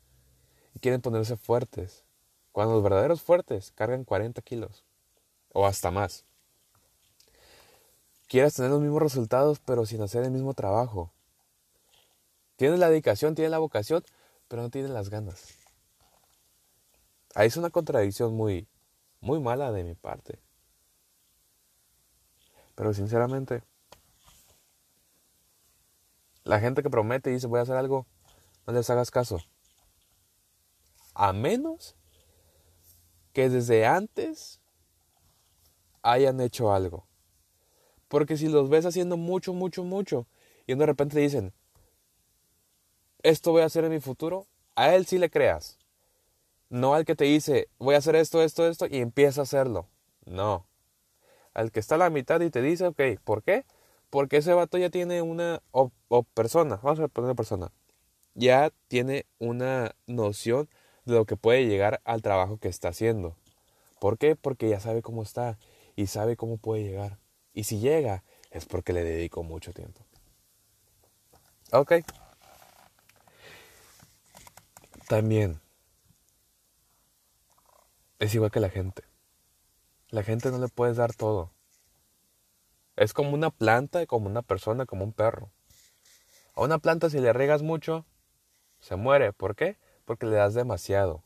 y 0.73 0.79
quieren 0.79 1.01
ponerse 1.01 1.37
fuertes. 1.37 2.06
Cuando 2.57 2.73
los 2.73 2.81
verdaderos 2.81 3.21
fuertes 3.21 3.71
cargan 3.75 4.03
40 4.03 4.41
kilos 4.41 4.83
o 5.53 5.67
hasta 5.67 5.91
más. 5.91 6.25
Quieres 8.27 8.55
tener 8.55 8.71
los 8.71 8.81
mismos 8.81 8.99
resultados 8.99 9.59
pero 9.59 9.85
sin 9.85 10.01
hacer 10.01 10.23
el 10.23 10.31
mismo 10.31 10.55
trabajo. 10.55 11.13
Tienes 12.55 12.79
la 12.79 12.89
dedicación, 12.89 13.35
tienes 13.35 13.51
la 13.51 13.59
vocación, 13.59 14.03
pero 14.47 14.63
no 14.63 14.71
tienes 14.71 14.89
las 14.89 15.11
ganas. 15.11 15.53
Ahí 17.35 17.45
es 17.45 17.57
una 17.57 17.69
contradicción 17.69 18.35
muy, 18.35 18.67
muy 19.21 19.39
mala 19.39 19.71
de 19.71 19.83
mi 19.83 19.93
parte. 19.93 20.39
Pero 22.73 22.91
sinceramente, 22.95 23.61
la 26.43 26.59
gente 26.59 26.81
que 26.81 26.89
promete 26.89 27.29
y 27.29 27.33
dice 27.33 27.45
voy 27.45 27.59
a 27.59 27.61
hacer 27.61 27.75
algo, 27.75 28.07
no 28.65 28.73
les 28.73 28.89
hagas 28.89 29.11
caso. 29.11 29.43
A 31.13 31.33
menos 31.33 31.95
que 33.37 33.49
desde 33.49 33.85
antes 33.85 34.59
hayan 36.01 36.41
hecho 36.41 36.73
algo. 36.73 37.05
Porque 38.07 38.35
si 38.35 38.47
los 38.47 38.67
ves 38.67 38.87
haciendo 38.87 39.15
mucho, 39.15 39.53
mucho, 39.53 39.83
mucho, 39.83 40.25
y 40.65 40.73
de 40.73 40.83
repente 40.83 41.19
dicen, 41.19 41.53
esto 43.21 43.51
voy 43.51 43.61
a 43.61 43.65
hacer 43.65 43.83
en 43.83 43.91
mi 43.91 43.99
futuro, 43.99 44.47
a 44.73 44.95
él 44.95 45.05
sí 45.05 45.19
le 45.19 45.29
creas. 45.29 45.77
No 46.71 46.95
al 46.95 47.05
que 47.05 47.15
te 47.15 47.25
dice, 47.25 47.69
voy 47.77 47.93
a 47.93 47.99
hacer 47.99 48.15
esto, 48.15 48.41
esto, 48.41 48.67
esto, 48.67 48.87
y 48.87 48.97
empieza 48.97 49.41
a 49.41 49.43
hacerlo. 49.43 49.87
No. 50.25 50.65
Al 51.53 51.71
que 51.71 51.79
está 51.79 51.93
a 51.93 51.99
la 51.99 52.09
mitad 52.09 52.41
y 52.41 52.49
te 52.49 52.63
dice, 52.63 52.87
ok, 52.87 53.19
¿por 53.23 53.43
qué? 53.43 53.65
Porque 54.09 54.37
ese 54.37 54.53
vato 54.53 54.79
ya 54.79 54.89
tiene 54.89 55.21
una, 55.21 55.61
o, 55.69 55.91
persona, 56.33 56.79
vamos 56.81 56.99
a 57.01 57.07
poner 57.07 57.35
persona, 57.35 57.71
ya 58.33 58.71
tiene 58.87 59.27
una 59.37 59.93
noción 60.07 60.67
de 61.07 61.15
lo 61.15 61.25
que 61.25 61.37
puede 61.37 61.65
llegar 61.65 62.01
al 62.05 62.21
trabajo 62.21 62.57
que 62.57 62.67
está 62.67 62.89
haciendo. 62.89 63.35
¿Por 63.99 64.17
qué? 64.17 64.35
Porque 64.35 64.69
ya 64.69 64.79
sabe 64.79 65.01
cómo 65.01 65.23
está 65.23 65.57
y 65.95 66.07
sabe 66.07 66.37
cómo 66.37 66.57
puede 66.57 66.83
llegar. 66.83 67.19
Y 67.53 67.63
si 67.63 67.79
llega, 67.79 68.23
es 68.51 68.65
porque 68.65 68.93
le 68.93 69.03
dedico 69.03 69.43
mucho 69.43 69.73
tiempo. 69.73 70.05
Ok. 71.71 71.93
También 75.07 75.61
es 78.19 78.35
igual 78.35 78.51
que 78.51 78.59
la 78.59 78.69
gente. 78.69 79.03
La 80.09 80.23
gente 80.23 80.51
no 80.51 80.57
le 80.59 80.67
puedes 80.67 80.97
dar 80.97 81.13
todo. 81.13 81.51
Es 82.95 83.13
como 83.13 83.31
una 83.31 83.49
planta, 83.51 84.05
como 84.05 84.27
una 84.27 84.41
persona, 84.41 84.85
como 84.85 85.03
un 85.03 85.13
perro. 85.13 85.51
A 86.55 86.61
una 86.61 86.79
planta 86.79 87.09
si 87.09 87.19
le 87.19 87.31
regas 87.31 87.61
mucho, 87.61 88.05
se 88.79 88.95
muere. 88.95 89.33
¿Por 89.33 89.55
qué? 89.55 89.77
Porque 90.07 90.25
le 90.25 90.37
das 90.37 90.53
demasiado. 90.53 91.21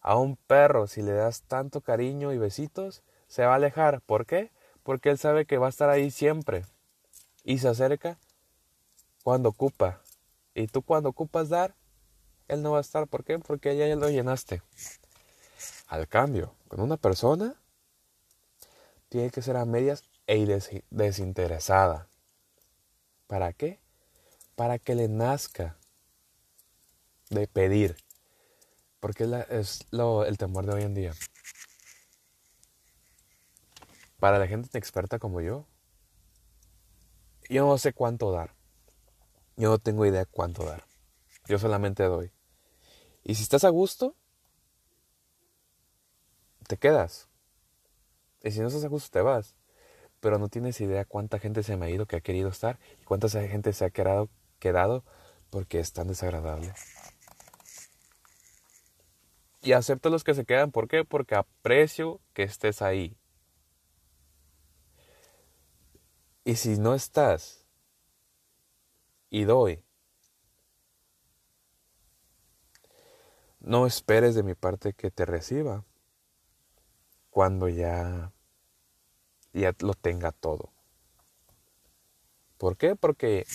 A 0.00 0.16
un 0.16 0.36
perro 0.36 0.86
si 0.86 1.02
le 1.02 1.12
das 1.12 1.42
tanto 1.42 1.80
cariño 1.80 2.32
y 2.32 2.38
besitos, 2.38 3.02
se 3.26 3.44
va 3.44 3.54
a 3.54 3.56
alejar. 3.56 4.02
¿Por 4.02 4.24
qué? 4.24 4.52
Porque 4.84 5.10
él 5.10 5.18
sabe 5.18 5.46
que 5.46 5.58
va 5.58 5.66
a 5.66 5.70
estar 5.70 5.90
ahí 5.90 6.12
siempre. 6.12 6.64
Y 7.42 7.58
se 7.58 7.66
acerca 7.66 8.16
cuando 9.24 9.48
ocupa. 9.48 10.00
Y 10.54 10.68
tú 10.68 10.82
cuando 10.82 11.08
ocupas 11.08 11.48
dar, 11.48 11.74
él 12.46 12.62
no 12.62 12.70
va 12.70 12.78
a 12.78 12.82
estar. 12.82 13.08
¿Por 13.08 13.24
qué? 13.24 13.40
Porque 13.40 13.76
ya 13.76 13.92
lo 13.96 14.08
llenaste. 14.08 14.62
Al 15.88 16.06
cambio, 16.06 16.54
con 16.68 16.80
una 16.80 16.96
persona, 16.96 17.56
tiene 19.08 19.30
que 19.30 19.42
ser 19.42 19.56
a 19.56 19.64
medias 19.64 20.04
e 20.28 20.46
desinteresada. 20.90 22.06
¿Para 23.26 23.52
qué? 23.52 23.80
Para 24.54 24.78
que 24.78 24.94
le 24.94 25.08
nazca 25.08 25.76
de 27.30 27.48
pedir. 27.48 28.03
Porque 29.04 29.28
es 29.50 29.86
lo, 29.90 30.24
el 30.24 30.38
temor 30.38 30.64
de 30.64 30.72
hoy 30.72 30.82
en 30.82 30.94
día. 30.94 31.12
Para 34.18 34.38
la 34.38 34.46
gente 34.46 34.78
experta 34.78 35.18
como 35.18 35.42
yo, 35.42 35.66
yo 37.50 37.66
no 37.66 37.76
sé 37.76 37.92
cuánto 37.92 38.32
dar. 38.32 38.54
Yo 39.58 39.68
no 39.68 39.78
tengo 39.78 40.06
idea 40.06 40.24
cuánto 40.24 40.64
dar. 40.64 40.84
Yo 41.46 41.58
solamente 41.58 42.02
doy. 42.04 42.32
Y 43.24 43.34
si 43.34 43.42
estás 43.42 43.64
a 43.64 43.68
gusto, 43.68 44.16
te 46.66 46.78
quedas. 46.78 47.28
Y 48.42 48.52
si 48.52 48.60
no 48.60 48.68
estás 48.68 48.84
a 48.84 48.88
gusto, 48.88 49.10
te 49.10 49.20
vas 49.20 49.54
pero 50.20 50.38
no 50.38 50.48
tienes 50.48 50.80
idea 50.80 51.04
cuánta 51.04 51.38
gente 51.38 51.62
se 51.62 51.74
ha 51.74 51.90
ido 51.90 52.06
que 52.06 52.16
ha 52.16 52.22
querido 52.22 52.48
estar 52.48 52.78
y 52.98 53.04
cuánta 53.04 53.28
gente 53.28 53.74
se 53.74 53.84
ha 53.84 53.90
quedado, 53.90 54.30
quedado 54.58 55.04
porque 55.50 55.78
es 55.78 55.92
tan 55.92 56.08
desagradable. 56.08 56.72
Y 59.64 59.72
acepto 59.72 60.10
los 60.10 60.24
que 60.24 60.34
se 60.34 60.44
quedan, 60.44 60.70
¿por 60.70 60.88
qué? 60.88 61.04
Porque 61.04 61.34
aprecio 61.34 62.20
que 62.34 62.42
estés 62.42 62.82
ahí. 62.82 63.16
Y 66.44 66.56
si 66.56 66.76
no 66.78 66.94
estás 66.94 67.64
y 69.30 69.44
doy, 69.44 69.82
no 73.60 73.86
esperes 73.86 74.34
de 74.34 74.42
mi 74.42 74.54
parte 74.54 74.92
que 74.92 75.10
te 75.10 75.24
reciba 75.24 75.84
cuando 77.30 77.68
ya 77.70 78.32
ya 79.54 79.74
lo 79.80 79.94
tenga 79.94 80.32
todo. 80.32 80.72
¿Por 82.58 82.76
qué? 82.76 82.96
Porque 82.96 83.46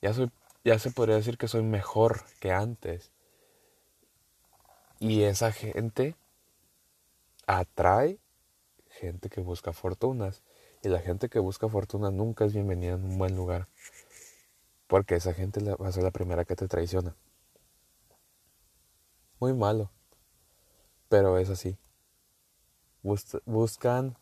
ya 0.00 0.12
soy, 0.12 0.30
ya 0.64 0.78
se 0.78 0.90
podría 0.90 1.16
decir 1.16 1.38
que 1.38 1.48
soy 1.48 1.62
mejor 1.62 2.22
que 2.38 2.52
antes. 2.52 3.13
Y 5.00 5.22
esa 5.22 5.52
gente 5.52 6.16
atrae 7.46 8.18
gente 8.88 9.28
que 9.28 9.40
busca 9.40 9.72
fortunas. 9.72 10.42
Y 10.82 10.88
la 10.88 11.00
gente 11.00 11.28
que 11.28 11.38
busca 11.38 11.68
fortuna 11.68 12.10
nunca 12.10 12.44
es 12.44 12.52
bienvenida 12.52 12.92
en 12.92 13.04
un 13.04 13.18
buen 13.18 13.34
lugar. 13.36 13.68
Porque 14.86 15.16
esa 15.16 15.32
gente 15.34 15.60
va 15.62 15.88
a 15.88 15.92
ser 15.92 16.02
la 16.02 16.10
primera 16.10 16.44
que 16.44 16.56
te 16.56 16.68
traiciona. 16.68 17.16
Muy 19.40 19.54
malo. 19.54 19.90
Pero 21.08 21.38
es 21.38 21.50
así. 21.50 21.76
buscan 23.02 24.16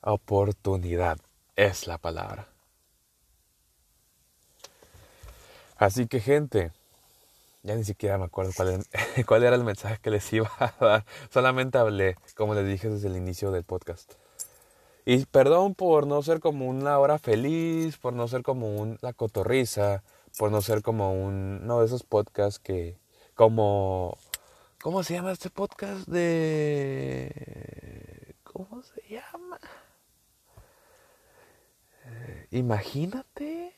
Oportunidad 0.00 1.18
es 1.56 1.88
la 1.88 1.98
palabra. 1.98 2.48
Así 5.76 6.06
que 6.06 6.20
gente, 6.20 6.72
ya 7.68 7.76
ni 7.76 7.84
siquiera 7.84 8.16
me 8.16 8.24
acuerdo 8.24 8.52
cuál, 9.26 9.42
era 9.42 9.54
el 9.54 9.62
mensaje 9.62 9.98
que 10.00 10.10
les 10.10 10.32
iba 10.32 10.50
a 10.58 10.74
dar. 10.80 11.04
Solamente 11.30 11.76
hablé, 11.76 12.16
como 12.34 12.54
les 12.54 12.66
dije 12.66 12.88
desde 12.88 13.08
el 13.08 13.16
inicio 13.16 13.50
del 13.50 13.64
podcast. 13.64 14.14
Y 15.04 15.26
perdón 15.26 15.74
por 15.74 16.06
no 16.06 16.22
ser 16.22 16.40
como 16.40 16.66
una 16.66 16.98
hora 16.98 17.18
feliz, 17.18 17.98
por 17.98 18.14
no 18.14 18.26
ser 18.26 18.42
como 18.42 18.74
un, 18.74 18.98
la 19.02 19.12
cotorriza, 19.12 20.02
por 20.38 20.50
no 20.50 20.62
ser 20.62 20.82
como 20.82 21.12
un, 21.12 21.66
no, 21.66 21.80
de 21.80 21.86
esos 21.86 22.04
podcasts 22.04 22.58
que, 22.58 22.98
como, 23.34 24.16
¿cómo 24.82 25.02
se 25.02 25.14
llama 25.14 25.32
este 25.32 25.50
podcast 25.50 26.08
de, 26.08 27.30
¿cómo 28.44 28.82
se 28.82 29.02
llama? 29.08 29.60
Imagínate. 32.50 33.77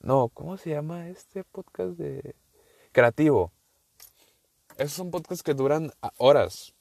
No, 0.00 0.30
¿cómo 0.30 0.56
se 0.56 0.70
llama 0.70 1.08
este 1.08 1.44
podcast 1.44 1.90
de 1.98 2.34
creativo? 2.92 3.52
Esos 4.78 4.94
son 4.94 5.10
podcasts 5.10 5.42
que 5.42 5.52
duran 5.52 5.92
horas. 6.16 6.72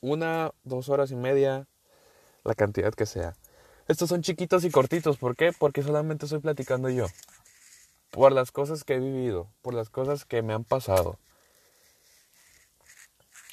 Una, 0.00 0.52
dos 0.64 0.88
horas 0.88 1.10
y 1.10 1.16
media, 1.16 1.68
la 2.44 2.54
cantidad 2.54 2.94
que 2.94 3.04
sea. 3.04 3.36
Estos 3.86 4.08
son 4.08 4.22
chiquitos 4.22 4.64
y 4.64 4.70
cortitos. 4.70 5.18
¿Por 5.18 5.36
qué? 5.36 5.52
Porque 5.52 5.82
solamente 5.82 6.24
estoy 6.24 6.40
platicando 6.40 6.88
yo. 6.88 7.06
Por 8.10 8.32
las 8.32 8.50
cosas 8.50 8.82
que 8.82 8.94
he 8.94 8.98
vivido, 8.98 9.50
por 9.60 9.74
las 9.74 9.90
cosas 9.90 10.24
que 10.24 10.40
me 10.40 10.54
han 10.54 10.64
pasado. 10.64 11.18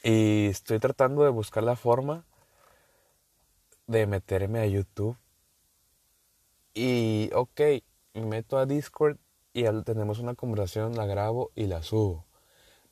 Y 0.03 0.47
estoy 0.47 0.79
tratando 0.79 1.23
de 1.23 1.31
buscar 1.31 1.63
la 1.63 1.75
forma 1.75 2.23
de 3.87 4.07
meterme 4.07 4.59
a 4.59 4.65
YouTube 4.65 5.17
y, 6.73 7.29
ok, 7.33 7.61
me 8.15 8.25
meto 8.25 8.57
a 8.57 8.65
Discord 8.65 9.17
y 9.53 9.63
tenemos 9.83 10.19
una 10.19 10.35
conversación, 10.35 10.95
la 10.95 11.05
grabo 11.05 11.51
y 11.55 11.67
la 11.67 11.83
subo. 11.83 12.25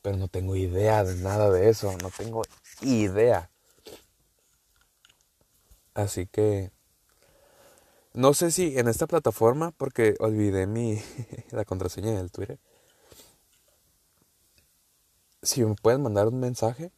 Pero 0.02 0.18
no 0.18 0.28
tengo 0.28 0.56
idea 0.56 1.04
de 1.04 1.16
nada 1.16 1.50
de 1.50 1.70
eso, 1.70 1.96
no 2.02 2.10
tengo 2.10 2.44
idea. 2.82 3.50
Así 5.94 6.28
que 6.28 6.72
no 8.14 8.34
sé 8.34 8.52
si 8.52 8.78
en 8.78 8.88
esta 8.88 9.08
plataforma, 9.08 9.72
porque 9.72 10.16
olvidé 10.20 10.68
mi 10.68 11.02
la 11.52 11.66
contraseña 11.66 12.12
del 12.12 12.32
Twitter. 12.32 12.60
Si 15.42 15.64
me 15.66 15.76
pueden 15.76 16.04
mandar 16.04 16.28
un 16.28 16.40
mensaje 16.40 16.92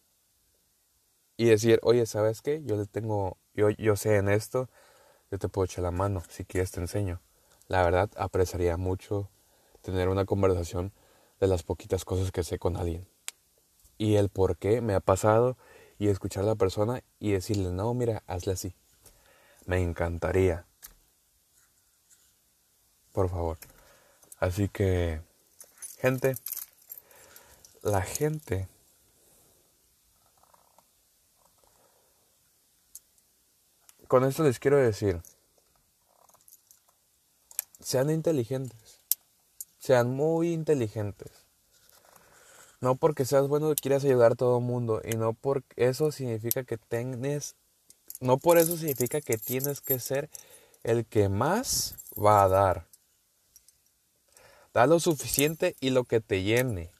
y 1.38 1.46
decir, 1.46 1.80
oye, 1.84 2.06
¿sabes 2.06 2.42
qué? 2.42 2.64
Yo 2.64 2.76
le 2.76 2.86
tengo, 2.86 3.38
yo, 3.54 3.70
yo 3.70 3.96
sé 3.96 4.18
en 4.18 4.30
esto, 4.30 4.70
yo 5.32 5.40
te 5.40 5.50
puedo 5.50 5.66
echar 5.66 5.84
la 5.84 5.92
mano, 5.92 6.22
si 6.30 6.46
quieres 6.46 6.72
te 6.72 6.82
enseño. 6.82 7.22
La 7.67 7.84
verdad, 7.84 8.10
apreciaría 8.15 8.78
mucho 8.78 9.30
tener 9.82 10.10
una 10.10 10.25
conversación 10.25 10.91
de 11.39 11.47
las 11.47 11.63
poquitas 11.63 12.06
cosas 12.06 12.32
que 12.32 12.43
sé 12.43 12.60
con 12.60 12.78
alguien. 12.78 13.08
Y 13.97 14.15
el 14.15 14.30
por 14.30 14.58
qué 14.58 14.82
me 14.82 14.93
ha 14.93 14.99
pasado 14.99 15.58
y 15.97 16.10
escuchar 16.10 16.43
a 16.43 16.47
la 16.47 16.56
persona 16.56 17.01
y 17.19 17.32
decirle, 17.32 17.71
no, 17.71 17.93
mira, 17.93 18.23
hazle 18.28 18.54
así. 18.54 18.75
Me 19.65 19.82
encantaría. 19.82 20.65
Por 23.12 23.30
favor. 23.30 23.58
Así 24.39 24.67
que, 24.67 25.21
gente, 25.97 26.36
la 27.82 28.01
gente 28.01 28.67
con 34.08 34.23
esto 34.23 34.43
les 34.43 34.60
quiero 34.60 34.78
decir, 34.78 35.21
sean 37.86 38.10
inteligentes, 38.10 39.00
sean 39.78 40.10
muy 40.10 40.54
inteligentes. 40.54 41.30
No 42.82 42.95
porque 42.95 43.26
seas 43.26 43.48
bueno 43.48 43.76
quieras 43.76 44.04
ayudar 44.04 44.32
a 44.32 44.36
todo 44.36 44.58
el 44.58 44.63
mundo 44.63 45.04
y 45.06 45.15
no 45.17 45.34
por 45.34 45.63
eso 45.76 46.12
significa 46.12 46.63
que 46.63 46.80
tienes, 46.80 47.54
no 48.21 48.39
por 48.39 48.58
eso 48.58 48.76
significa 48.76 49.21
que 49.21 49.38
tienes 49.38 49.82
que 49.82 50.00
ser 50.00 50.32
el 50.82 51.06
que 51.06 51.30
más 51.30 51.98
va 52.17 52.41
a 52.41 52.48
dar. 52.48 52.88
Da 54.74 54.88
lo 54.88 55.00
suficiente 55.00 55.76
y 55.80 55.91
lo 55.91 56.06
que 56.06 56.21
te 56.21 56.41
llene, 56.41 56.91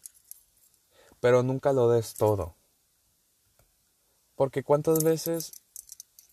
pero 1.20 1.42
nunca 1.42 1.74
lo 1.74 1.90
des 1.90 2.14
todo. 2.14 2.54
Porque 4.36 4.62
cuántas 4.62 5.04
veces 5.04 5.52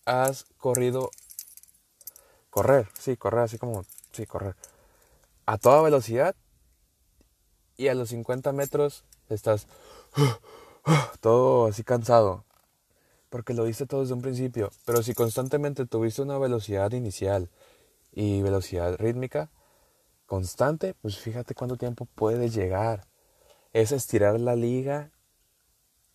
has 0.05 0.45
corrido, 0.59 1.09
correr, 2.51 2.87
sí, 2.99 3.17
correr, 3.17 3.41
así 3.41 3.57
como, 3.57 3.83
sí, 4.13 4.25
correr, 4.25 4.55
a 5.45 5.57
toda 5.57 5.81
velocidad 5.81 6.35
y 7.75 7.87
a 7.87 7.95
los 7.95 8.09
50 8.09 8.51
metros 8.53 9.03
estás 9.29 9.67
todo 11.19 11.67
así 11.67 11.83
cansado. 11.83 12.45
Porque 13.29 13.53
lo 13.53 13.63
viste 13.63 13.87
todo 13.87 14.01
desde 14.01 14.13
un 14.13 14.21
principio. 14.21 14.71
Pero 14.85 15.01
si 15.01 15.13
constantemente 15.13 15.87
tuviste 15.87 16.21
una 16.21 16.37
velocidad 16.37 16.91
inicial 16.91 17.49
y 18.11 18.43
velocidad 18.43 18.95
rítmica 18.97 19.49
constante, 20.27 20.93
pues 21.01 21.17
fíjate 21.17 21.55
cuánto 21.55 21.77
tiempo 21.77 22.05
puedes 22.13 22.53
llegar. 22.53 23.07
Es 23.73 23.91
estirar 23.91 24.39
la 24.39 24.55
liga 24.55 25.11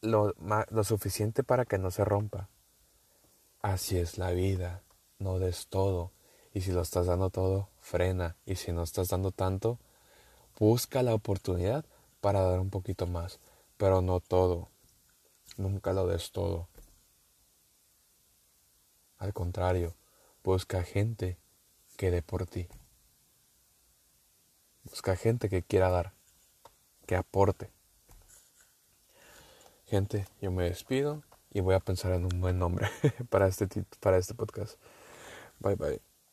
lo, 0.00 0.32
lo 0.70 0.84
suficiente 0.84 1.42
para 1.42 1.64
que 1.64 1.78
no 1.78 1.90
se 1.90 2.04
rompa. 2.04 2.48
Así 3.62 3.98
es 3.98 4.16
la 4.16 4.30
vida, 4.30 4.84
no 5.18 5.40
des 5.40 5.66
todo. 5.66 6.12
Y 6.58 6.60
si 6.60 6.72
lo 6.72 6.80
estás 6.80 7.06
dando 7.06 7.30
todo, 7.30 7.68
frena. 7.80 8.34
Y 8.44 8.56
si 8.56 8.72
no 8.72 8.82
estás 8.82 9.10
dando 9.10 9.30
tanto, 9.30 9.78
busca 10.58 11.04
la 11.04 11.14
oportunidad 11.14 11.84
para 12.20 12.42
dar 12.42 12.58
un 12.58 12.68
poquito 12.68 13.06
más. 13.06 13.38
Pero 13.76 14.02
no 14.02 14.18
todo. 14.18 14.68
Nunca 15.56 15.92
lo 15.92 16.08
des 16.08 16.32
todo. 16.32 16.66
Al 19.18 19.32
contrario, 19.32 19.94
busca 20.42 20.82
gente 20.82 21.38
que 21.96 22.10
dé 22.10 22.22
por 22.22 22.44
ti. 22.46 22.66
Busca 24.82 25.14
gente 25.14 25.48
que 25.48 25.62
quiera 25.62 25.90
dar, 25.90 26.12
que 27.06 27.14
aporte. 27.14 27.70
Gente, 29.86 30.26
yo 30.40 30.50
me 30.50 30.64
despido 30.64 31.22
y 31.52 31.60
voy 31.60 31.76
a 31.76 31.78
pensar 31.78 32.10
en 32.14 32.24
un 32.24 32.40
buen 32.40 32.58
nombre 32.58 32.90
para 33.30 33.46
este, 33.46 33.68
para 34.00 34.18
este 34.18 34.34
podcast. 34.34 34.76
Bye 35.60 35.76
bye. 35.76 36.07